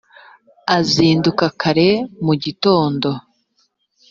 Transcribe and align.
azinduka 0.77 1.45
kare 1.61 1.89
mu 2.25 2.33
gitondo 2.43 3.09